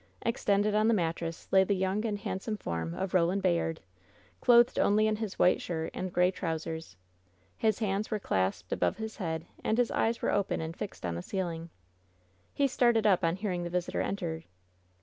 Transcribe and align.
Extended 0.23 0.73
on 0.73 0.87
the 0.87 0.95
mattress 0.95 1.47
lay 1.51 1.63
the 1.63 1.75
young 1.75 2.03
and 2.07 2.17
handsome 2.17 2.57
form 2.57 2.95
of 2.95 3.13
Roland 3.13 3.43
Bayard, 3.43 3.81
clothed 4.39 4.79
only 4.79 5.05
in 5.05 5.17
his 5.17 5.37
white 5.37 5.61
shirt 5.61 5.91
and 5.93 6.11
gray 6.11 6.31
trousers. 6.31 6.97
His 7.55 7.77
hands 7.77 8.09
were 8.09 8.17
clasped 8.17 8.71
above 8.73 8.97
his 8.97 9.17
head 9.17 9.45
and 9.63 9.77
his 9.77 9.91
eyes 9.91 10.19
were 10.23 10.31
open 10.31 10.59
and 10.59 10.75
fixed 10.75 11.05
on 11.05 11.13
the 11.13 11.21
ceiling. 11.21 11.69
He 12.51 12.65
started 12.67 13.05
up 13.05 13.23
on 13.23 13.35
hearing 13.35 13.63
the 13.63 13.69
visitor 13.69 14.01
enter. 14.01 14.41